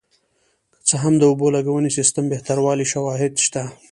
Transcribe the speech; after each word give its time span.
که 0.73 0.79
څه 0.87 0.95
هم 1.03 1.13
د 1.19 1.23
اوبو 1.29 1.47
لګونې 1.55 1.89
سیستم 1.97 2.25
بهتروالی 2.33 2.85
شواهد 2.93 3.33
شته 3.45 3.63